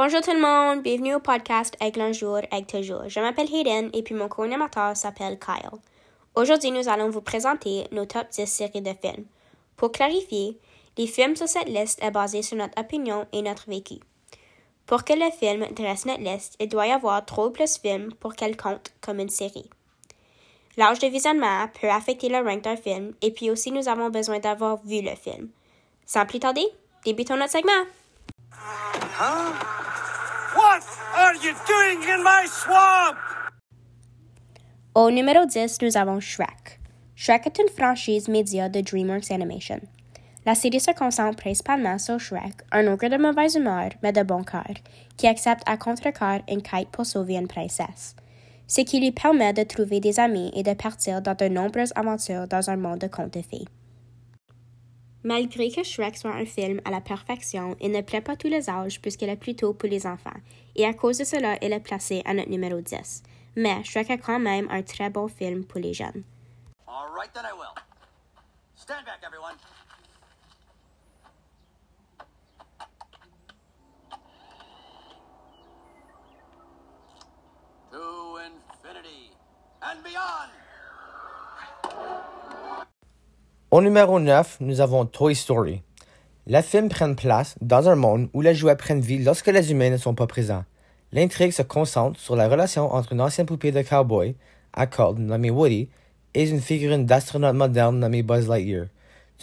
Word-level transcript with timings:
Bonjour 0.00 0.20
tout 0.20 0.32
le 0.32 0.40
monde, 0.40 0.84
bienvenue 0.84 1.16
au 1.16 1.18
podcast 1.18 1.76
Aigle 1.80 2.02
un 2.02 2.12
jour, 2.12 2.38
Aigle 2.52 2.66
toujours. 2.68 3.08
Je 3.08 3.18
m'appelle 3.18 3.52
Hayden 3.52 3.90
et 3.92 4.04
puis 4.04 4.14
mon 4.14 4.28
co-animateur 4.28 4.96
s'appelle 4.96 5.40
Kyle. 5.40 5.76
Aujourd'hui, 6.36 6.70
nous 6.70 6.88
allons 6.88 7.10
vous 7.10 7.20
présenter 7.20 7.88
nos 7.90 8.04
top 8.04 8.28
10 8.30 8.46
séries 8.46 8.80
de 8.80 8.92
films. 8.92 9.24
Pour 9.76 9.90
clarifier, 9.90 10.56
les 10.96 11.08
films 11.08 11.34
sur 11.34 11.48
cette 11.48 11.68
liste 11.68 12.00
est 12.00 12.12
basé 12.12 12.42
sur 12.42 12.56
notre 12.56 12.80
opinion 12.80 13.26
et 13.32 13.42
notre 13.42 13.68
vécu. 13.68 13.96
Pour 14.86 15.02
que 15.02 15.14
le 15.14 15.32
film 15.32 15.66
dresse 15.72 16.06
notre 16.06 16.22
liste, 16.22 16.54
il 16.60 16.68
doit 16.68 16.86
y 16.86 16.92
avoir 16.92 17.26
trop 17.26 17.50
plus 17.50 17.76
films 17.76 18.12
pour 18.20 18.36
qu'elle 18.36 18.56
compte 18.56 18.92
comme 19.00 19.18
une 19.18 19.28
série. 19.28 19.68
L'âge 20.76 21.00
de 21.00 21.08
visionnement 21.08 21.66
peut 21.80 21.90
affecter 21.90 22.28
le 22.28 22.38
rank 22.38 22.62
d'un 22.62 22.76
film 22.76 23.14
et 23.20 23.32
puis 23.32 23.50
aussi 23.50 23.72
nous 23.72 23.88
avons 23.88 24.10
besoin 24.10 24.38
d'avoir 24.38 24.76
vu 24.84 25.02
le 25.02 25.16
film. 25.16 25.48
Sans 26.06 26.24
plus 26.24 26.38
tarder, 26.38 26.68
débutons 27.04 27.36
notre 27.36 27.50
segment. 27.50 27.84
Huh? 29.20 29.87
Au 34.94 35.10
numéro 35.10 35.44
10, 35.44 35.78
nous 35.82 35.96
avons 35.96 36.20
Shrek. 36.20 36.80
Shrek 37.16 37.46
est 37.46 37.58
une 37.58 37.68
franchise 37.68 38.28
média 38.28 38.68
de 38.68 38.80
DreamWorks 38.80 39.30
Animation. 39.30 39.80
La 40.46 40.54
série 40.54 40.80
se 40.80 40.92
concentre 40.92 41.36
principalement 41.36 41.98
sur 41.98 42.18
Shrek, 42.18 42.62
un 42.72 42.86
ogre 42.86 43.08
de 43.08 43.18
mauvaise 43.18 43.56
humeur 43.56 43.90
mais 44.02 44.12
de 44.12 44.22
bon 44.22 44.42
cœur, 44.42 44.74
qui 45.16 45.26
accepte 45.26 45.62
à 45.66 45.76
contre-cœur 45.76 46.40
une 46.48 46.62
quête 46.62 46.88
pour 46.88 47.04
sauver 47.04 47.34
une 47.34 47.48
princesse 47.48 48.14
ce 48.68 48.82
qui 48.82 49.00
lui 49.00 49.12
permet 49.12 49.54
de 49.54 49.62
trouver 49.62 49.98
des 49.98 50.20
amis 50.20 50.52
et 50.54 50.62
de 50.62 50.74
partir 50.74 51.22
dans 51.22 51.34
de 51.34 51.48
nombreuses 51.48 51.92
aventures 51.96 52.46
dans 52.46 52.68
un 52.68 52.76
monde 52.76 52.98
de 52.98 53.06
contes 53.06 53.32
de 53.32 53.40
fées. 53.40 53.64
Malgré 55.24 55.70
que 55.70 55.82
Shrek 55.82 56.16
soit 56.16 56.34
un 56.34 56.46
film 56.46 56.80
à 56.84 56.90
la 56.90 57.00
perfection, 57.00 57.76
il 57.80 57.90
ne 57.90 58.02
plaît 58.02 58.20
pas 58.20 58.36
tous 58.36 58.48
les 58.48 58.70
âges 58.70 59.00
puisqu'il 59.00 59.28
est 59.28 59.36
plutôt 59.36 59.74
pour 59.74 59.88
les 59.88 60.06
enfants, 60.06 60.30
et 60.76 60.86
à 60.86 60.94
cause 60.94 61.18
de 61.18 61.24
cela, 61.24 61.58
il 61.60 61.72
est 61.72 61.80
placé 61.80 62.22
à 62.24 62.34
notre 62.34 62.50
numéro 62.50 62.80
10. 62.80 63.24
Mais 63.56 63.82
Shrek 63.82 64.10
est 64.10 64.18
quand 64.18 64.38
même 64.38 64.68
un 64.70 64.82
très 64.82 65.10
bon 65.10 65.26
film 65.26 65.64
pour 65.64 65.80
les 65.80 65.92
jeunes. 65.92 66.22
All 66.86 67.10
right, 67.16 67.32
then 67.34 67.44
I 67.44 67.52
will. 67.52 67.74
Stand 68.76 69.04
back, 69.04 69.20
everyone. 69.26 69.56
To 77.90 78.38
infinity 78.38 79.32
and 79.82 80.04
beyond. 80.04 80.67
Au 83.78 83.80
numéro 83.80 84.18
9, 84.18 84.56
nous 84.58 84.80
avons 84.80 85.06
Toy 85.06 85.36
Story. 85.36 85.82
Les 86.48 86.62
films 86.62 86.88
prennent 86.88 87.14
place 87.14 87.54
dans 87.60 87.88
un 87.88 87.94
monde 87.94 88.28
où 88.32 88.40
les 88.40 88.56
jouets 88.56 88.74
prennent 88.74 89.00
vie 89.00 89.22
lorsque 89.22 89.46
les 89.46 89.70
humains 89.70 89.90
ne 89.90 89.96
sont 89.96 90.16
pas 90.16 90.26
présents. 90.26 90.64
L'intrigue 91.12 91.52
se 91.52 91.62
concentre 91.62 92.18
sur 92.18 92.34
la 92.34 92.48
relation 92.48 92.92
entre 92.92 93.12
une 93.12 93.20
ancienne 93.20 93.46
poupée 93.46 93.70
de 93.70 93.82
cowboy, 93.82 94.34
à 94.72 94.88
nommée 95.16 95.50
Woody, 95.50 95.88
et 96.34 96.50
une 96.50 96.60
figurine 96.60 97.06
d'astronaute 97.06 97.54
moderne 97.54 98.00
nommée 98.00 98.24
Buzz 98.24 98.48
Lightyear. 98.48 98.86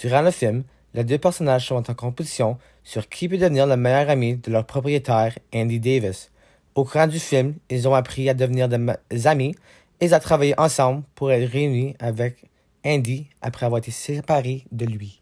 Durant 0.02 0.22
le 0.22 0.32
film, 0.32 0.66
les 0.94 1.06
deux 1.06 1.18
personnages 1.18 1.70
sont 1.70 1.90
en 1.90 1.94
compétition 1.94 2.58
sur 2.84 3.08
qui 3.08 3.30
peut 3.30 3.38
devenir 3.38 3.66
le 3.66 3.78
meilleur 3.78 4.10
ami 4.10 4.36
de 4.36 4.52
leur 4.52 4.66
propriétaire, 4.66 5.40
Andy 5.56 5.80
Davis. 5.80 6.30
Au 6.76 6.84
cours 6.84 7.08
du 7.08 7.20
film, 7.20 7.56
ils 7.70 7.88
ont 7.88 7.96
appris 7.96 8.30
à 8.30 8.34
devenir 8.34 8.68
des 8.68 9.28
amis 9.28 9.56
et 10.02 10.12
à 10.12 10.20
travailler 10.20 10.60
ensemble 10.60 11.04
pour 11.16 11.32
être 11.32 11.50
réunis 11.50 11.96
avec 12.00 12.44
Andy 12.86 13.28
après 13.42 13.66
avoir 13.66 13.80
été 13.80 13.92
séparés 13.92 14.66
de 14.72 14.86
lui. 14.86 15.22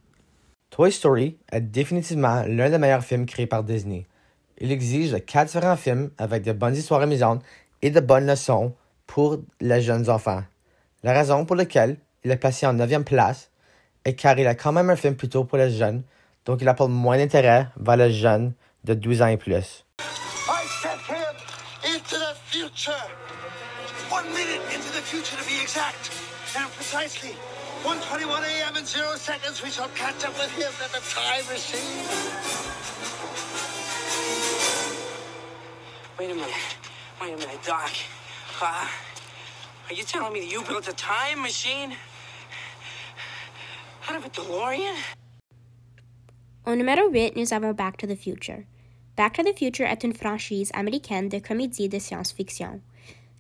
Toy 0.70 0.92
Story 0.92 1.38
est 1.52 1.62
définitivement 1.62 2.44
l'un 2.48 2.70
des 2.70 2.78
meilleurs 2.78 3.04
films 3.04 3.26
créés 3.26 3.48
par 3.48 3.64
Disney. 3.64 4.06
Il 4.58 4.72
exige 4.72 5.16
quatre 5.26 5.48
différents 5.54 5.78
films 5.78 6.10
avec 6.18 6.44
de 6.44 6.52
bonnes 6.52 6.76
histoires 6.76 7.02
amusantes 7.02 7.44
et 7.82 7.92
de 7.92 8.00
bonnes 8.00 8.26
leçons 8.26 8.74
pour 9.08 9.38
les 9.62 9.82
jeunes 9.82 10.10
enfants. 10.10 10.44
La 11.04 11.14
raison 11.14 11.46
pour 11.46 11.56
laquelle 11.56 11.98
il 12.24 12.32
est 12.32 12.38
placé 12.38 12.66
en 12.66 12.74
neuvième 12.74 13.04
place 13.04 13.52
est 14.06 14.16
car 14.16 14.38
il 14.38 14.48
est 14.48 14.56
quand 14.56 14.72
même 14.72 14.90
un 14.90 14.96
film 14.96 15.16
plutôt 15.16 15.44
pour 15.44 15.58
les 15.58 15.72
jeunes, 15.72 16.04
donc 16.46 16.62
il 16.62 16.68
apporte 16.68 16.92
moins 16.92 17.18
d'intérêt 17.18 17.68
vers 17.78 17.98
les 17.98 18.12
jeunes 18.12 18.54
de 18.84 18.94
12 18.94 19.22
ans 19.22 19.28
et 19.28 19.38
plus. 19.38 19.86
I 20.00 20.66
sent 20.82 21.00
him 21.08 21.36
into 21.86 22.18
the 22.18 22.36
future. 22.46 22.92
One 24.10 24.26
minute 24.34 24.62
into 24.74 24.92
the 24.92 25.04
future 25.04 25.38
to 25.38 25.46
be 25.46 25.62
exact. 25.62 26.10
And 26.56 26.70
precisely 26.76 27.36
1.21 27.84 28.44
a.m. 28.44 28.78
in 28.78 28.86
zero 28.86 29.16
seconds, 29.18 29.62
we 29.62 29.70
shall 29.70 29.90
catch 29.90 30.24
up 30.24 30.34
with 30.40 30.50
him 30.52 30.72
in 30.86 30.92
the 30.94 31.02
time 31.04 31.46
machine. 31.52 32.06
Wait 36.18 36.32
a 36.32 36.34
minute. 36.34 36.54
Wait 37.22 37.34
a 37.34 37.38
minute, 37.38 37.60
Doc. 37.66 37.92
Uh, 38.62 38.88
are 39.90 39.94
you 39.94 40.04
telling 40.04 40.32
me 40.32 40.40
that 40.40 40.50
you 40.50 40.64
built 40.64 40.88
a 40.88 40.94
time 40.94 41.42
machine? 41.42 41.98
Out 44.10 44.16
of 44.16 44.26
a 44.26 44.30
DeLorean? 44.30 44.96
Au 46.66 46.76
numéro 46.76 47.10
8, 47.12 47.36
nous 47.36 47.52
avons 47.52 47.76
Back 47.76 47.98
to 47.98 48.08
the 48.08 48.16
Future. 48.16 48.66
Back 49.18 49.34
to 49.34 49.44
the 49.44 49.54
Future 49.54 49.86
est 49.86 50.06
une 50.06 50.14
franchise 50.14 50.72
américaine 50.74 51.28
de 51.28 51.40
comédie 51.40 51.90
de 51.90 52.00
science-fiction. 52.00 52.80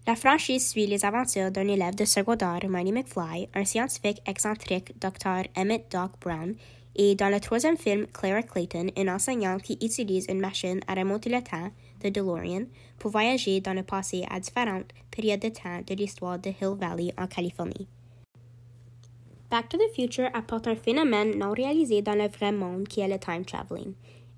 La 0.05 0.15
franchise 0.17 0.69
suit 0.69 0.85
les 0.85 1.05
aventures 1.05 1.49
d'un 1.49 1.65
élève 1.65 1.95
de 1.95 2.03
secondaire, 2.03 2.59
Marty 2.67 2.91
McFly, 2.91 3.47
un 3.53 3.63
scientifique 3.63 4.21
excentrique, 4.27 4.91
Dr. 4.99 5.47
Emmett 5.55 5.89
Doc 5.89 6.11
Brown, 6.19 6.55
et 6.97 7.15
dans 7.15 7.29
le 7.29 7.39
troisième 7.39 7.77
film, 7.77 8.07
Clara 8.07 8.43
Clayton, 8.43 8.87
une 8.97 9.09
enseignante 9.09 9.61
qui 9.61 9.77
utilise 9.81 10.25
une 10.27 10.41
machine 10.41 10.81
à 10.87 10.95
remonter 10.95 11.29
le 11.29 11.41
temps, 11.41 11.71
de 12.03 12.09
DeLorean, 12.09 12.65
pour 12.99 13.11
voyager 13.11 13.61
dans 13.61 13.73
le 13.73 13.83
passé 13.83 14.25
à 14.29 14.41
différentes 14.41 14.91
périodes 15.09 15.39
de 15.39 15.47
temps 15.47 15.79
de 15.87 15.95
l'histoire 15.95 16.37
de 16.37 16.49
Hill 16.49 16.75
Valley 16.77 17.13
en 17.17 17.27
Californie. 17.27 17.87
Back 19.49 19.69
to 19.69 19.77
the 19.77 19.95
Future 19.95 20.29
apporte 20.33 20.67
un 20.67 20.75
phénomène 20.75 21.37
non 21.37 21.51
réalisé 21.51 22.01
dans 22.01 22.15
le 22.15 22.27
vrai 22.27 22.51
monde 22.51 22.89
qui 22.89 22.99
est 22.99 23.07
le 23.07 23.19
time 23.19 23.45
traveling. 23.45 23.93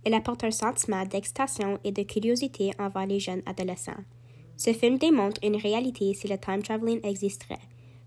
Il 0.06 0.14
apporte 0.14 0.44
un 0.44 0.52
sentiment 0.52 1.06
d'excitation 1.06 1.80
et 1.84 1.92
de 1.92 2.03
curiosité 2.03 2.72
envers 2.78 3.08
les 3.08 3.20
jeunes 3.20 3.42
adolescents. 3.47 4.03
Ce 4.58 4.74
film 4.74 4.98
démontre 4.98 5.40
une 5.44 5.58
réalité 5.58 6.14
si 6.14 6.28
le 6.28 6.38
time 6.38 6.64
traveling 6.64 7.06
existerait. 7.06 7.60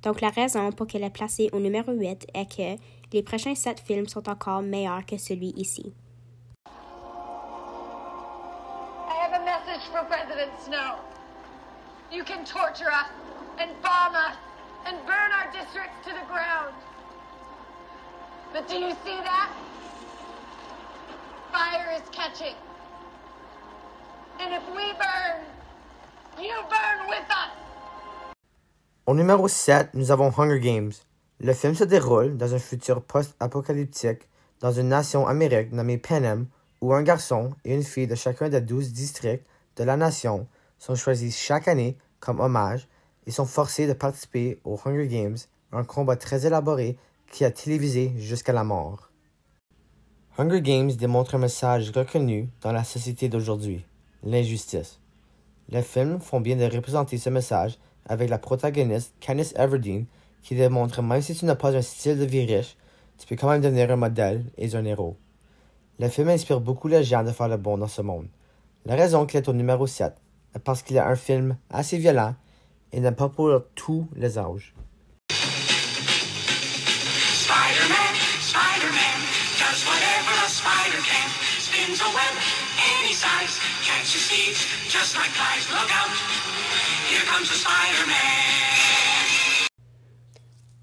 Donc 0.03 0.20
la 0.20 0.31
raison 0.31 0.72
pour 0.72 0.86
qu'il 0.86 1.03
est 1.03 1.10
placé 1.10 1.50
au 1.53 1.59
numéro 1.59 1.92
8 1.92 2.28
est 2.34 2.47
que 2.47 2.82
les 3.12 3.22
prochains 3.22 3.54
sept 3.54 3.81
films 3.81 4.09
sont 4.09 4.28
encore 4.28 4.62
meilleurs 4.62 5.04
que 5.04 5.19
celui 5.19 5.50
ici. 5.56 5.92
I 9.08 9.14
have 9.20 9.32
a 9.32 9.44
message 9.44 9.82
for 9.91 10.04
President 10.04 10.53
Snow. 10.64 10.98
You 12.12 12.25
can 12.25 12.44
torture 12.44 12.91
us 12.91 13.10
and 13.58 13.70
bomb 13.82 14.14
us 14.14 14.37
and 14.87 14.97
burn 15.06 15.32
our 15.32 15.50
districts 15.53 15.98
to 16.04 16.10
the 16.10 16.25
ground. 16.26 16.75
But 18.53 18.69
do 18.69 18.76
you 18.76 18.92
see 19.04 19.16
that? 19.25 19.50
Fire 21.53 21.92
is 21.97 22.08
catching. 22.12 22.56
And 24.41 24.54
if 24.54 24.62
we 24.70 24.92
burn, 24.94 24.97
you 24.97 24.97
burn 24.97 25.37
with 25.38 25.56
us. 25.56 25.56
Au 29.06 29.15
numéro 29.15 29.49
7, 29.49 29.94
nous 29.94 30.10
avons 30.10 30.32
Hunger 30.37 30.60
Games. 30.60 30.93
Le 31.41 31.53
film 31.53 31.75
se 31.75 31.84
déroule 31.84 32.37
dans 32.37 32.54
un 32.54 32.59
futur 32.59 33.03
post-apocalyptique 33.03 34.28
dans 34.60 34.71
une 34.71 34.88
nation 34.88 35.26
américaine 35.26 35.75
nommée 35.75 35.99
Panem, 35.99 36.47
où 36.81 36.93
un 36.94 37.03
garçon 37.03 37.50
et 37.65 37.75
une 37.75 37.82
fille 37.82 38.06
de 38.06 38.15
chacun 38.15 38.49
des 38.49 38.60
douze 38.60 38.93
districts 38.93 39.47
de 39.76 39.84
la 39.84 39.97
nation 39.97 40.47
sont 40.78 40.94
choisis 40.94 41.37
chaque 41.37 41.66
année 41.66 41.97
comme 42.21 42.38
hommage 42.38 42.87
et 43.26 43.31
sont 43.31 43.47
forcés 43.47 43.87
de 43.87 43.93
participer 43.93 44.60
aux 44.65 44.78
Hunger 44.84 45.09
Games, 45.09 45.38
un 45.72 45.84
combat 45.84 46.16
très 46.16 46.47
élaboré 46.47 46.97
qui 47.32 47.44
a 47.44 47.50
télévisé 47.50 48.12
jusqu'à 48.16 48.53
la 48.53 48.65
mort. 48.65 49.10
Hunger 50.37 50.60
Games 50.60 50.93
démontre 50.93 51.34
un 51.34 51.38
message 51.38 51.91
reconnu 51.91 52.49
dans 52.60 52.72
la 52.72 52.84
société 52.84 53.28
d'aujourd'hui, 53.28 53.84
l'injustice. 54.23 55.00
Les 55.70 55.82
films 55.82 56.19
font 56.20 56.41
bien 56.41 56.56
de 56.56 56.65
représenter 56.65 57.19
ce 57.19 57.29
message 57.29 57.79
avec 58.06 58.31
la 58.31 58.38
protagoniste 58.38 59.15
Candice 59.20 59.55
Everdeen 59.56 60.06
qui 60.43 60.55
démontre 60.55 61.03
même 61.03 61.20
si 61.20 61.35
tu 61.35 61.44
n'as 61.44 61.56
pas 61.56 61.76
un 61.76 61.82
style 61.82 62.19
de 62.19 62.25
vie 62.25 62.47
riche, 62.47 62.76
tu 63.19 63.26
peux 63.26 63.37
quand 63.37 63.50
même 63.50 63.61
devenir 63.61 63.91
un 63.91 63.97
modèle 63.97 64.44
et 64.56 64.75
un 64.75 64.85
héros. 64.85 65.17
Le 65.99 66.09
film 66.09 66.29
inspire 66.29 66.61
beaucoup 66.61 66.88
les 66.88 67.05
gens 67.05 67.23
de 67.23 67.32
faire 67.32 67.49
le 67.49 67.56
bon 67.56 67.76
dans 67.76 67.88
ce 67.88 68.00
monde. 68.00 68.29
La 68.87 68.94
raison 68.94 69.26
qu'il 69.26 69.38
est 69.38 69.49
au 69.49 69.53
numéro 69.53 69.87
7 69.87 70.15
est 70.55 70.59
parce 70.59 70.82
qu'il 70.82 70.97
est 70.97 71.00
un 71.00 71.17
film 71.17 71.56
assez 71.69 71.99
violent 71.99 72.35
et 72.93 73.00
n'est 73.00 73.12
pas 73.12 73.29
pour 73.29 73.50
tous 73.75 74.09
les 74.15 74.38
âges. 74.38 74.75
Just 84.08 85.12
like 85.16 85.31
flies. 85.37 85.69
Look 85.69 85.90
out, 85.93 86.08
here 87.10 87.20
comes 87.28 87.50
Spider-Man. 87.50 89.69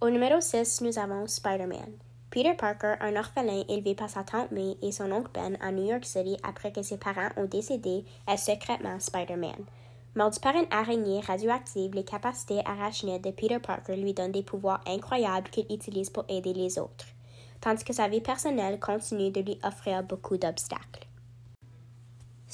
Au 0.01 0.09
numéro 0.11 0.39
6, 0.39 0.81
nous 0.81 0.99
avons 0.99 1.27
Spider-Man. 1.27 1.97
Peter 2.29 2.53
Parker, 2.53 2.97
un 2.99 3.15
orphelin 3.15 3.63
élevé 3.67 3.95
par 3.95 4.09
sa 4.09 4.23
tante 4.23 4.51
May 4.51 4.77
et 4.83 4.91
son 4.91 5.11
oncle 5.11 5.31
Ben 5.33 5.57
à 5.59 5.71
New 5.71 5.85
York 5.85 6.05
City 6.05 6.37
après 6.43 6.71
que 6.71 6.83
ses 6.83 6.97
parents 6.97 7.29
ont 7.37 7.45
décédé, 7.45 8.05
est 8.27 8.37
secrètement 8.37 8.99
Spider-Man. 8.99 9.65
Mordu 10.15 10.39
par 10.39 10.55
une 10.55 10.67
araignée 10.69 11.21
radioactive, 11.21 11.95
les 11.95 12.05
capacités 12.05 12.61
arachnides 12.65 13.23
de 13.23 13.31
Peter 13.31 13.57
Parker 13.59 13.95
lui 13.95 14.13
donnent 14.13 14.33
des 14.33 14.43
pouvoirs 14.43 14.81
incroyables 14.85 15.49
qu'il 15.49 15.65
utilise 15.71 16.11
pour 16.11 16.25
aider 16.29 16.53
les 16.53 16.77
autres, 16.77 17.07
tandis 17.59 17.83
que 17.83 17.93
sa 17.93 18.07
vie 18.07 18.21
personnelle 18.21 18.79
continue 18.79 19.31
de 19.31 19.41
lui 19.41 19.57
offrir 19.63 20.03
beaucoup 20.03 20.37
d'obstacles. 20.37 21.07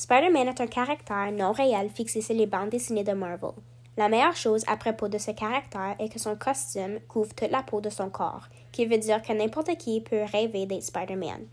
Spider-Man 0.02 0.48
est 0.48 0.62
un 0.62 0.66
caractère 0.66 1.32
non 1.32 1.52
réel 1.52 1.88
fixé 1.92 2.22
sur 2.22 2.34
les 2.34 2.48
bandes 2.48 2.70
dessinées 2.70 3.04
de 3.04 3.12
Marvel. 3.12 3.52
La 3.98 4.10
meilleure 4.10 4.36
chose 4.36 4.64
à 4.66 4.76
propos 4.76 5.08
de 5.08 5.20
ce 5.20 5.30
caractère 5.30 5.96
est 6.00 6.12
que 6.12 6.18
son 6.18 6.36
costume 6.36 7.00
couvre 7.08 7.36
toute 7.36 7.52
la 7.52 7.62
peau 7.62 7.82
de 7.82 7.92
son 7.92 8.10
corps, 8.10 8.48
qui 8.72 8.88
veut 8.88 8.98
dire 8.98 9.22
que 9.22 9.32
n'importe 9.32 9.78
qui 9.78 10.02
peut 10.02 10.24
rêver 10.34 10.66
d'être 10.66 10.82
Spider-Man. 10.82 11.46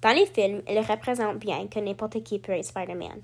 Dans 0.00 0.16
les 0.16 0.24
films, 0.24 0.62
il 0.66 0.78
représente 0.78 1.40
bien 1.40 1.66
que 1.66 1.78
n'importe 1.78 2.22
qui 2.22 2.38
peut 2.38 2.52
être 2.52 2.64
Spider-Man. 2.64 3.20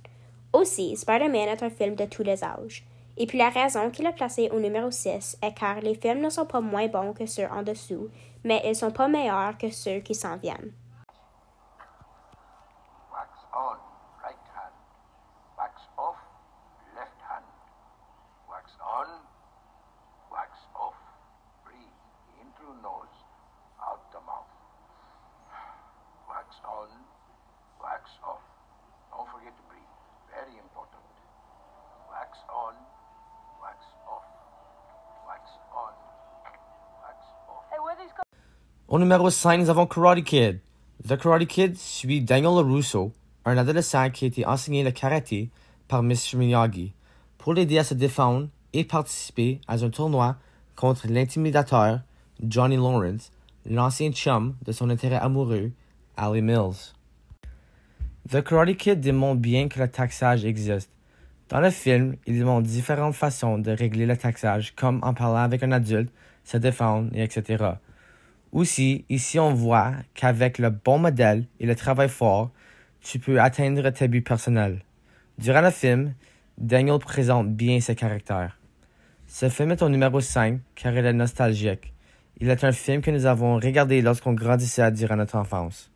Aussi, 0.53 0.95
Spider-Man 0.95 1.49
est 1.49 1.63
un 1.63 1.71
film 1.71 1.95
de 1.95 2.05
tous 2.05 2.23
les 2.23 2.45
âges. 2.45 2.85
Et 3.17 3.25
puis 3.25 3.39
la 3.39 3.49
raison 3.49 3.89
qu'il 3.89 4.05
est 4.05 4.13
placé 4.13 4.51
au 4.51 4.61
numéro 4.61 4.91
6 4.91 5.39
est 5.41 5.55
car 5.55 5.81
les 5.81 5.95
films 5.95 6.21
ne 6.21 6.29
sont 6.29 6.45
pas 6.45 6.61
moins 6.61 6.89
bons 6.89 7.15
que 7.15 7.25
ceux 7.25 7.47
en 7.47 7.63
dessous, 7.63 8.11
mais 8.45 8.61
ils 8.67 8.77
sont 8.77 8.91
pas 8.91 9.09
meilleurs 9.09 9.57
que 9.57 9.71
ceux 9.71 10.01
qui 10.01 10.15
s'en 10.15 10.37
viennent. 10.37 10.73
Au 38.89 39.01
numéro 39.01 39.31
5, 39.31 39.59
nous 39.59 39.69
avons 39.69 39.85
Karate 39.85 40.23
Kid. 40.23 40.61
The 41.05 41.17
Karate 41.19 41.49
Kid 41.49 41.77
suit 41.77 42.21
Daniel 42.21 42.55
LaRusso, 42.55 43.11
un 43.45 43.59
adolescent 43.59 44.11
qui 44.11 44.27
a 44.27 44.29
été 44.29 44.47
enseigné 44.47 44.85
le 44.85 44.93
karaté 44.93 45.51
par 45.89 46.05
Mr. 46.05 46.37
Miyagi, 46.37 46.95
pour 47.37 47.53
l'aider 47.53 47.79
à 47.79 47.85
se 47.85 47.95
défendre 47.95 48.47
et 48.73 48.85
participer 48.85 49.61
à 49.67 49.75
un 49.83 49.91
tournoi 49.91 50.37
contre 50.77 51.09
l'intimidateur 51.09 51.99
Johnny 52.41 52.77
Lawrence, 52.77 53.33
l'ancien 53.69 54.13
chum 54.13 54.55
de 54.65 54.71
son 54.71 54.89
intérêt 54.89 55.17
amoureux, 55.17 55.73
Ali 56.17 56.41
Mills. 56.41 56.95
The 58.31 58.41
Karate 58.41 58.77
Kid 58.77 59.01
démontre 59.01 59.41
bien 59.41 59.67
que 59.67 59.81
le 59.81 59.89
taxage 59.89 60.45
existe. 60.45 60.93
Dans 61.49 61.59
le 61.59 61.71
film, 61.71 62.15
il 62.25 62.39
démontre 62.39 62.69
différentes 62.69 63.15
façons 63.15 63.59
de 63.59 63.73
régler 63.73 64.07
le 64.07 64.17
taxage, 64.17 64.77
comme 64.77 65.01
en 65.03 65.13
parlant 65.13 65.43
avec 65.43 65.65
un 65.65 65.73
adulte, 65.73 66.13
se 66.45 66.57
défendre, 66.57 67.11
et 67.15 67.25
etc. 67.25 67.79
Aussi, 68.53 69.05
ici 69.09 69.39
on 69.39 69.53
voit 69.53 69.93
qu'avec 70.15 70.59
le 70.59 70.71
bon 70.71 70.99
modèle 70.99 71.47
et 71.61 71.67
le 71.67 71.75
travail 71.75 72.09
fort, 72.09 72.51
tu 73.01 73.19
peux 73.19 73.41
atteindre 73.41 73.89
tes 73.91 74.09
buts 74.09 74.23
personnels. 74.23 74.83
Durant 75.39 75.61
le 75.61 75.71
film, 75.71 76.15
Daniel 76.59 76.99
présente 76.99 77.55
bien 77.55 77.81
ses 77.81 77.95
caractères. 77.95 78.59
Ce 79.27 79.49
film 79.49 79.73
est 79.73 79.83
au 79.83 79.89
numéro 79.89 80.21
5 80.21 80.61
car 80.75 80.97
il 80.97 81.05
est 81.05 81.13
nostalgique. 81.13 81.93
Il 82.39 82.49
est 82.49 82.65
un 82.65 82.73
film 82.73 83.03
que 83.03 83.11
nous 83.11 83.27
avons 83.27 83.57
regardé 83.57 84.01
lorsqu'on 84.03 84.33
grandissait 84.33 84.91
durant 84.93 85.17
notre 85.17 85.37
enfance. 85.37 85.91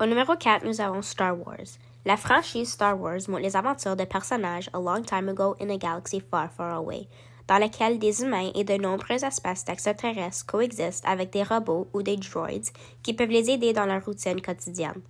Au 0.00 0.06
numéro 0.06 0.34
4, 0.34 0.64
nous 0.64 0.80
avons 0.80 1.02
Star 1.02 1.36
Wars. 1.38 1.76
La 2.06 2.16
franchise 2.16 2.70
Star 2.70 2.98
Wars 2.98 3.20
montre 3.28 3.42
les 3.42 3.54
aventures 3.54 3.96
de 3.96 4.06
personnages 4.06 4.70
a 4.72 4.78
long 4.78 5.02
time 5.02 5.28
ago 5.28 5.56
in 5.60 5.68
a 5.68 5.76
galaxy 5.76 6.20
far, 6.20 6.50
far 6.50 6.74
away, 6.74 7.06
dans 7.46 7.58
laquelle 7.58 7.98
des 7.98 8.22
humains 8.22 8.50
et 8.54 8.64
de 8.64 8.78
nombreuses 8.78 9.24
espèces 9.24 9.66
d'extraterrestres 9.66 10.46
coexistent 10.46 11.06
avec 11.06 11.30
des 11.34 11.42
robots 11.42 11.86
ou 11.92 12.02
des 12.02 12.16
droids 12.16 12.72
qui 13.02 13.12
peuvent 13.12 13.28
les 13.28 13.50
aider 13.50 13.74
dans 13.74 13.84
leur 13.84 14.02
routine 14.02 14.40
quotidienne. 14.40 15.02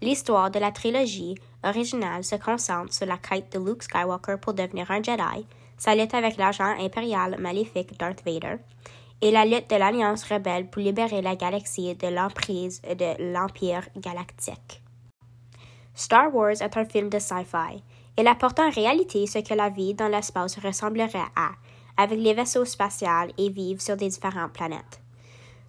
L'histoire 0.00 0.50
de 0.50 0.58
la 0.58 0.72
trilogie 0.72 1.34
originale 1.62 2.24
se 2.24 2.36
concentre 2.36 2.94
sur 2.94 3.04
la 3.04 3.18
quête 3.18 3.52
de 3.52 3.58
Luke 3.62 3.82
Skywalker 3.82 4.36
pour 4.40 4.54
devenir 4.54 4.90
un 4.90 5.02
Jedi, 5.02 5.46
sa 5.76 5.94
lutte 5.94 6.14
avec 6.14 6.38
l'agent 6.38 6.78
impérial 6.80 7.38
maléfique 7.38 7.98
Darth 7.98 8.22
Vader, 8.24 8.56
et 9.22 9.30
la 9.30 9.44
lutte 9.44 9.70
de 9.70 9.76
l'Alliance 9.76 10.24
rebelle 10.24 10.68
pour 10.68 10.82
libérer 10.82 11.20
la 11.22 11.36
galaxie 11.36 11.94
de 11.94 12.08
l'emprise 12.08 12.80
de 12.82 13.32
l'Empire 13.32 13.88
galactique. 13.96 14.82
Star 15.94 16.34
Wars 16.34 16.62
est 16.62 16.76
un 16.76 16.84
film 16.84 17.08
de 17.10 17.18
sci-fi. 17.18 17.82
Il 18.18 18.26
apporte 18.26 18.58
en 18.58 18.70
réalité 18.70 19.26
ce 19.26 19.38
que 19.38 19.54
la 19.54 19.68
vie 19.68 19.94
dans 19.94 20.08
l'espace 20.08 20.58
ressemblerait 20.58 21.18
à, 21.36 21.50
avec 21.96 22.18
les 22.18 22.34
vaisseaux 22.34 22.64
spatials 22.64 23.32
et 23.36 23.50
vivre 23.50 23.80
sur 23.80 23.96
des 23.96 24.08
différentes 24.08 24.52
planètes. 24.52 25.00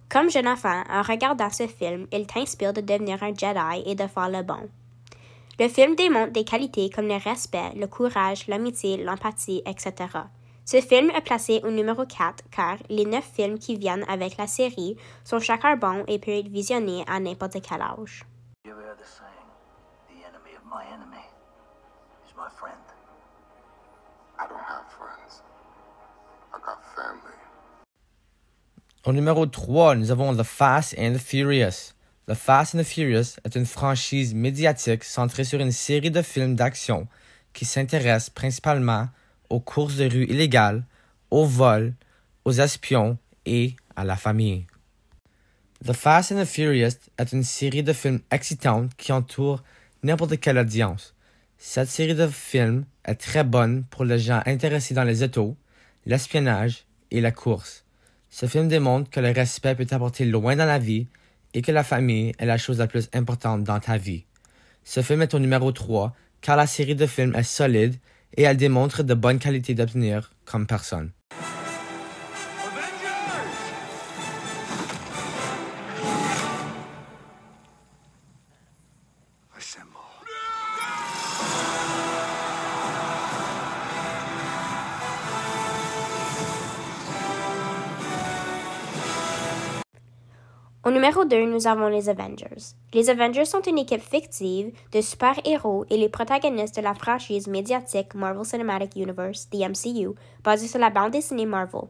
Comme 0.08 0.30
jeune 0.30 0.48
enfant, 0.48 0.82
en 0.90 1.02
regardant 1.02 1.50
ce 1.50 1.66
film, 1.66 2.06
il 2.12 2.26
t'inspire 2.26 2.72
de 2.72 2.80
devenir 2.80 3.22
un 3.22 3.34
Jedi 3.34 3.82
et 3.86 3.94
de 3.94 4.06
faire 4.06 4.28
le 4.28 4.42
bon. 4.42 4.68
Le 5.58 5.68
film 5.68 5.94
démontre 5.94 6.32
des 6.32 6.44
qualités 6.44 6.90
comme 6.90 7.08
le 7.08 7.16
respect, 7.16 7.72
le 7.76 7.86
courage, 7.86 8.46
l'amitié, 8.48 9.02
l'empathie, 9.02 9.62
etc. 9.66 9.92
Ce 10.64 10.80
film 10.80 11.10
est 11.10 11.20
placé 11.22 11.60
au 11.64 11.70
numéro 11.70 12.06
4 12.06 12.44
car 12.50 12.76
les 12.88 13.04
neuf 13.04 13.24
films 13.34 13.58
qui 13.58 13.76
viennent 13.76 14.04
avec 14.08 14.36
la 14.36 14.46
série 14.46 14.96
sont 15.24 15.40
chacun 15.40 15.76
bons 15.76 16.04
et 16.06 16.18
peuvent 16.18 16.34
être 16.34 16.48
visionnés 16.48 17.04
à 17.08 17.18
n'importe 17.18 17.56
quel 17.60 17.82
âge. 17.82 18.24
Au 29.04 29.12
numéro 29.12 29.46
3, 29.46 29.96
nous 29.96 30.12
avons 30.12 30.36
The 30.36 30.44
Fast 30.44 30.94
and 30.96 31.14
the 31.14 31.18
Furious. 31.18 31.92
The 32.28 32.34
Fast 32.34 32.76
and 32.76 32.78
the 32.78 32.84
Furious 32.84 33.36
est 33.44 33.56
une 33.56 33.66
franchise 33.66 34.32
médiatique 34.32 35.02
centrée 35.02 35.42
sur 35.42 35.58
une 35.58 35.72
série 35.72 36.12
de 36.12 36.22
films 36.22 36.54
d'action 36.54 37.08
qui 37.52 37.64
s'intéresse 37.64 38.30
principalement 38.30 39.08
aux 39.52 39.60
courses 39.60 39.96
de 39.96 40.08
rue 40.08 40.24
illégales, 40.24 40.82
au 41.30 41.44
vol, 41.44 41.92
aux 42.46 42.52
espions 42.52 43.18
et 43.44 43.76
à 43.96 44.02
la 44.02 44.16
famille. 44.16 44.66
The 45.84 45.92
Fast 45.92 46.32
and 46.32 46.40
the 46.40 46.46
Furious 46.46 46.96
est 47.18 47.32
une 47.32 47.42
série 47.42 47.82
de 47.82 47.92
films 47.92 48.20
excitants 48.30 48.88
qui 48.96 49.12
entoure 49.12 49.62
n'importe 50.02 50.40
quelle 50.40 50.56
audience. 50.56 51.14
Cette 51.58 51.88
série 51.88 52.14
de 52.14 52.28
films 52.28 52.86
est 53.04 53.16
très 53.16 53.44
bonne 53.44 53.84
pour 53.90 54.04
les 54.04 54.18
gens 54.18 54.42
intéressés 54.46 54.94
dans 54.94 55.04
les 55.04 55.22
autos, 55.22 55.54
l'espionnage 56.06 56.86
et 57.10 57.20
la 57.20 57.30
course. 57.30 57.84
Ce 58.30 58.46
film 58.46 58.68
démontre 58.68 59.10
que 59.10 59.20
le 59.20 59.32
respect 59.32 59.74
peut 59.74 59.84
t'apporter 59.84 60.24
loin 60.24 60.56
dans 60.56 60.64
la 60.64 60.78
vie 60.78 61.08
et 61.52 61.60
que 61.60 61.72
la 61.72 61.84
famille 61.84 62.32
est 62.38 62.46
la 62.46 62.56
chose 62.56 62.78
la 62.78 62.86
plus 62.86 63.10
importante 63.12 63.64
dans 63.64 63.80
ta 63.80 63.98
vie. 63.98 64.24
Ce 64.82 65.02
film 65.02 65.20
est 65.20 65.34
au 65.34 65.38
numéro 65.38 65.72
3 65.72 66.16
car 66.40 66.56
la 66.56 66.66
série 66.66 66.96
de 66.96 67.06
films 67.06 67.34
est 67.34 67.42
solide 67.42 67.98
et 68.36 68.42
elle 68.42 68.56
démontre 68.56 69.02
de 69.02 69.14
bonnes 69.14 69.38
qualités 69.38 69.74
d'obtenir 69.74 70.32
comme 70.44 70.66
personne. 70.66 71.10
Au 90.84 90.90
numéro 90.90 91.24
2, 91.24 91.46
nous 91.46 91.68
avons 91.68 91.86
les 91.86 92.08
Avengers. 92.08 92.74
Les 92.92 93.08
Avengers 93.08 93.44
sont 93.44 93.60
une 93.60 93.78
équipe 93.78 94.02
fictive 94.02 94.72
de 94.90 95.00
super-héros 95.00 95.84
et 95.88 95.96
les 95.96 96.08
protagonistes 96.08 96.74
de 96.74 96.82
la 96.82 96.94
franchise 96.94 97.46
médiatique 97.46 98.16
Marvel 98.16 98.44
Cinematic 98.44 98.96
Universe, 98.96 99.48
the 99.48 99.60
MCU, 99.60 100.16
basée 100.42 100.66
sur 100.66 100.80
la 100.80 100.90
bande 100.90 101.12
dessinée 101.12 101.46
Marvel. 101.46 101.82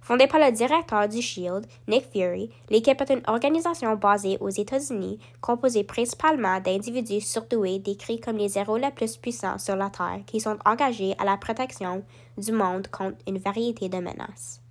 Fondée 0.00 0.26
par 0.26 0.40
le 0.40 0.50
directeur 0.50 1.08
du 1.08 1.22
Shield, 1.22 1.68
Nick 1.86 2.06
Fury, 2.12 2.50
l'équipe 2.68 3.00
est 3.00 3.12
une 3.12 3.22
organisation 3.28 3.94
basée 3.94 4.38
aux 4.40 4.48
États-Unis, 4.48 5.20
composée 5.40 5.84
principalement 5.84 6.58
d'individus 6.58 7.20
surdoués 7.20 7.78
décrits 7.78 8.18
comme 8.18 8.38
les 8.38 8.58
héros 8.58 8.76
les 8.76 8.90
plus 8.90 9.18
puissants 9.18 9.58
sur 9.58 9.76
la 9.76 9.90
Terre 9.90 10.22
qui 10.26 10.40
sont 10.40 10.58
engagés 10.64 11.14
à 11.20 11.24
la 11.24 11.36
protection 11.36 12.02
du 12.36 12.50
monde 12.50 12.88
contre 12.88 13.18
une 13.28 13.38
variété 13.38 13.88
de 13.88 13.98
menaces. 13.98 14.61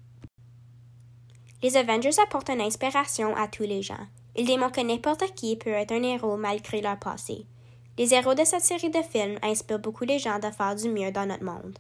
Les 1.64 1.78
Avengers 1.78 2.20
apportent 2.24 2.50
une 2.50 2.62
inspiration 2.62 3.36
à 3.36 3.48
tous 3.48 3.64
les 3.64 3.84
gens. 3.84 4.08
Ils 4.36 4.48
démontrent 4.48 4.82
que 4.82 4.86
n'importe 4.86 5.36
qui 5.36 5.56
peut 5.56 5.70
être 5.70 5.92
un 5.92 6.02
héros 6.02 6.36
malgré 6.36 6.82
leur 6.82 6.98
passé. 6.98 7.46
Les 8.00 8.14
héros 8.16 8.34
de 8.34 8.44
cette 8.44 8.64
série 8.64 8.90
de 8.90 9.02
films 9.04 9.38
inspirent 9.44 9.80
beaucoup 9.80 10.06
les 10.06 10.18
gens 10.18 10.40
de 10.40 10.50
faire 10.50 10.76
du 10.76 10.90
mieux 10.90 11.12
dans 11.12 11.28
notre 11.28 11.44
monde. 11.44 11.78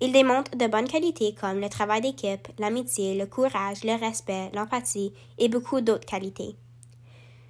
Ils 0.00 0.12
démontrent 0.12 0.56
de 0.56 0.66
bonnes 0.66 0.88
qualités 0.88 1.34
comme 1.34 1.60
le 1.60 1.68
travail 1.68 2.00
d'équipe, 2.00 2.48
l'amitié, 2.58 3.14
le 3.14 3.26
courage, 3.26 3.84
le 3.84 3.98
respect, 3.98 4.50
l'empathie 4.54 5.12
et 5.38 5.48
beaucoup 5.48 5.80
d'autres 5.82 6.06
qualités. 6.06 6.56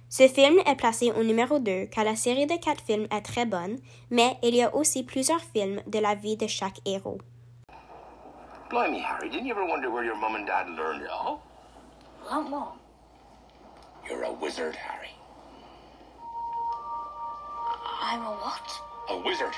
Ce 0.09 0.27
film 0.27 0.57
est 0.65 0.75
placé 0.75 1.11
au 1.11 1.23
numéro 1.23 1.59
2 1.59 1.85
car 1.85 2.03
la 2.03 2.15
série 2.15 2.45
de 2.45 2.55
quatre 2.55 2.83
films 2.83 3.07
est 3.11 3.21
très 3.21 3.45
bonne, 3.45 3.77
mais 4.09 4.37
il 4.43 4.55
y 4.55 4.63
a 4.63 4.73
aussi 4.75 5.03
plusieurs 5.03 5.41
films 5.41 5.81
de 5.87 5.99
la 5.99 6.15
vie 6.15 6.37
de 6.37 6.47
chaque 6.47 6.79
héros. 6.85 7.19
Blimey, 8.69 8.99
Harry, 8.99 9.29
didn't 9.29 9.45
you 9.45 9.53
ever 9.53 9.65
wonder 9.65 9.89
where 9.89 10.03
your 10.03 10.15
mum 10.17 10.35
and 10.35 10.45
dad 10.45 10.69
learned 10.69 11.01
it 11.01 11.09
all? 11.09 11.41
Learn 12.29 12.51
what? 12.51 12.73
You're 14.09 14.23
a 14.23 14.33
wizard, 14.33 14.75
Harry. 14.75 15.11
I'm 18.01 18.21
a 18.21 18.31
what? 18.43 18.67
A 19.09 19.17
wizard. 19.25 19.53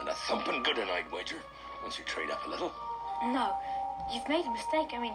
And 0.00 0.08
a 0.08 0.14
thumping 0.14 0.62
good 0.62 0.78
one, 0.78 0.88
I'd 0.88 1.10
wager, 1.12 1.36
once 1.82 1.98
you 1.98 2.04
trade 2.04 2.30
up 2.30 2.44
a 2.46 2.50
little. 2.50 2.72
No, 3.22 3.54
you've 4.12 4.28
made 4.28 4.44
a 4.44 4.50
mistake. 4.50 4.90
I 4.92 4.98
mean, 4.98 5.14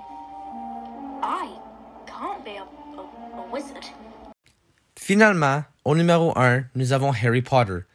I 1.21 1.57
can't 2.05 2.43
be 2.45 2.51
a, 2.57 2.63
a, 2.63 3.41
a 3.41 3.47
wizard. 3.51 3.85
Finalement, 4.95 5.65
au 5.83 5.95
numéro 5.95 6.33
1, 6.37 6.65
nous 6.75 6.93
avons 6.93 7.11
Harry 7.11 7.41
Potter. 7.41 7.85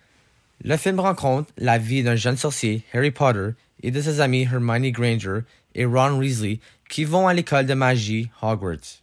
Le 0.63 0.77
film 0.77 1.01
rencontre 1.01 1.53
la 1.57 1.79
vie 1.79 2.03
d'un 2.03 2.17
jeune 2.17 2.37
sorcier, 2.37 2.85
Harry 2.93 3.11
Potter, 3.11 3.55
et 3.83 3.91
de 3.91 4.01
ses 4.01 4.21
amis 4.21 4.43
Hermione 4.43 4.91
Granger 4.91 5.41
et 5.75 5.85
Ron 5.85 6.19
Weasley 6.19 6.61
qui 6.89 7.05
vont 7.05 7.29
à 7.29 7.35
l'école 7.35 7.67
de 7.67 7.75
magie 7.75 8.31
Hogwarts. 8.43 9.03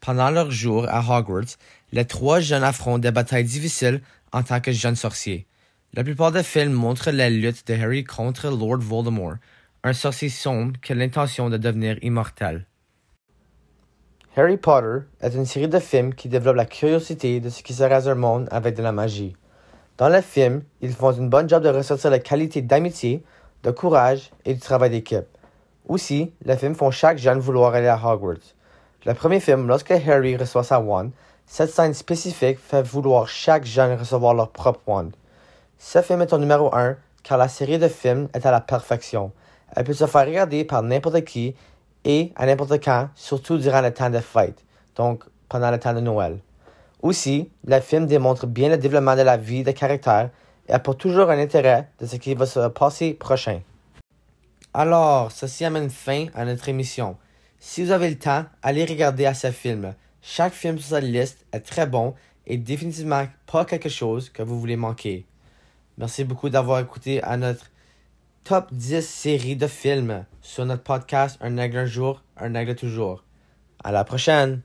Pendant 0.00 0.30
leur 0.30 0.50
jour 0.50 0.86
à 0.88 1.00
Hogwarts, 1.00 1.56
les 1.92 2.04
trois 2.04 2.40
jeunes 2.40 2.64
affrontent 2.64 2.98
des 2.98 3.10
batailles 3.10 3.44
difficiles 3.44 4.00
en 4.32 4.42
tant 4.42 4.60
que 4.60 4.72
jeunes 4.72 4.96
sorciers. 4.96 5.46
La 5.94 6.04
plupart 6.04 6.32
des 6.32 6.42
films 6.42 6.72
montrent 6.72 7.10
la 7.10 7.28
lutte 7.28 7.66
de 7.66 7.74
Harry 7.74 8.02
contre 8.04 8.48
Lord 8.48 8.78
Voldemort, 8.78 9.36
un 9.84 9.92
sorcier 9.92 10.28
sombre 10.28 10.72
qui 10.80 10.92
a 10.92 10.94
l'intention 10.94 11.50
de 11.50 11.56
devenir 11.56 11.98
immortel. 12.02 12.66
Harry 14.34 14.56
Potter 14.56 15.04
est 15.20 15.34
une 15.34 15.44
série 15.44 15.68
de 15.68 15.78
films 15.78 16.14
qui 16.14 16.30
développe 16.30 16.56
la 16.56 16.64
curiosité 16.64 17.40
de 17.40 17.50
ce 17.50 17.62
qui 17.62 17.74
se 17.74 17.82
reste 17.82 18.06
un 18.06 18.14
monde 18.14 18.48
avec 18.50 18.74
de 18.74 18.82
la 18.82 18.92
magie. 18.92 19.36
Dans 19.98 20.08
le 20.08 20.22
film, 20.22 20.62
ils 20.80 20.94
font 20.94 21.12
une 21.12 21.28
bonne 21.28 21.48
job 21.48 21.62
de 21.62 21.68
ressortir 21.68 22.10
la 22.10 22.18
qualité 22.18 22.62
d'amitié, 22.62 23.22
de 23.62 23.70
courage 23.70 24.30
et 24.44 24.54
du 24.54 24.60
travail 24.60 24.90
d'équipe. 24.90 25.26
Aussi, 25.88 26.32
les 26.44 26.56
films 26.56 26.74
font 26.74 26.90
chaque 26.90 27.18
jeune 27.18 27.38
vouloir 27.38 27.74
aller 27.74 27.88
à 27.88 27.96
Hogwarts. 27.96 28.54
Le 29.04 29.14
premier 29.14 29.40
film, 29.40 29.66
lorsque 29.66 29.90
Harry 29.90 30.36
reçoit 30.36 30.64
sa 30.64 30.80
wand, 30.80 31.10
cette 31.46 31.70
scène 31.70 31.94
spécifique 31.94 32.58
fait 32.58 32.82
vouloir 32.82 33.28
chaque 33.28 33.64
jeune 33.64 33.98
recevoir 33.98 34.34
leur 34.34 34.50
propre 34.50 34.80
wand. 34.86 35.10
Ce 35.78 36.00
film 36.00 36.22
est 36.22 36.32
au 36.32 36.38
numéro 36.38 36.74
1 36.74 36.96
car 37.22 37.38
la 37.38 37.48
série 37.48 37.78
de 37.78 37.88
films 37.88 38.28
est 38.34 38.46
à 38.46 38.50
la 38.50 38.60
perfection. 38.60 39.32
Elle 39.74 39.84
peut 39.84 39.92
se 39.92 40.06
faire 40.06 40.26
regarder 40.26 40.64
par 40.64 40.82
n'importe 40.82 41.24
qui 41.24 41.54
et 42.04 42.32
à 42.36 42.46
n'importe 42.46 42.82
quand, 42.82 43.08
surtout 43.14 43.58
durant 43.58 43.80
le 43.80 43.92
temps 43.92 44.10
des 44.10 44.20
fêtes, 44.20 44.62
donc 44.96 45.24
pendant 45.48 45.70
le 45.70 45.78
temps 45.78 45.94
de 45.94 46.00
Noël. 46.00 46.38
Aussi, 47.00 47.50
le 47.66 47.80
film 47.80 48.06
démontre 48.06 48.46
bien 48.46 48.68
le 48.68 48.78
développement 48.78 49.16
de 49.16 49.22
la 49.22 49.36
vie 49.36 49.64
des 49.64 49.74
caractères 49.74 50.30
apporte 50.68 51.00
toujours 51.00 51.30
un 51.30 51.38
intérêt 51.38 51.88
de 52.00 52.06
ce 52.06 52.16
qui 52.16 52.34
va 52.34 52.46
se 52.46 52.68
passer 52.68 53.14
prochain. 53.14 53.60
Alors, 54.74 55.30
ceci 55.32 55.64
amène 55.64 55.90
fin 55.90 56.26
à 56.34 56.44
notre 56.44 56.68
émission. 56.68 57.16
Si 57.58 57.84
vous 57.84 57.90
avez 57.90 58.08
le 58.08 58.18
temps, 58.18 58.44
allez 58.62 58.84
regarder 58.84 59.26
à 59.26 59.34
ce 59.34 59.50
film. 59.50 59.94
Chaque 60.22 60.54
film 60.54 60.78
sur 60.78 60.96
cette 60.96 61.04
liste 61.04 61.44
est 61.52 61.60
très 61.60 61.86
bon 61.86 62.14
et 62.46 62.56
définitivement 62.56 63.26
pas 63.46 63.64
quelque 63.64 63.88
chose 63.88 64.30
que 64.30 64.42
vous 64.42 64.58
voulez 64.58 64.76
manquer. 64.76 65.26
Merci 65.98 66.24
beaucoup 66.24 66.48
d'avoir 66.48 66.80
écouté 66.80 67.22
à 67.22 67.36
notre 67.36 67.70
top 68.44 68.72
10 68.72 69.06
série 69.06 69.56
de 69.56 69.66
films 69.66 70.24
sur 70.40 70.64
notre 70.64 70.82
podcast 70.82 71.38
Un 71.40 71.58
aigle 71.58 71.78
un 71.78 71.86
jour, 71.86 72.22
un 72.36 72.54
aigle 72.54 72.74
toujours. 72.74 73.24
À 73.84 73.92
la 73.92 74.04
prochaine! 74.04 74.62